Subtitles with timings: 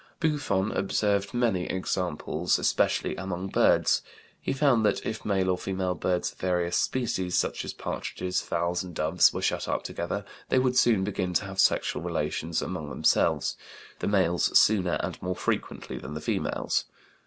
[0.19, 4.01] Buffon observed many examples, especially among birds.
[4.41, 8.83] He found that, if male or female birds of various species such as partridges, fowls,
[8.83, 12.89] and doves were shut up together, they would soon begin to have sexual relations among
[12.89, 13.57] themselves,
[13.99, 16.85] the males sooner and more frequently than the females.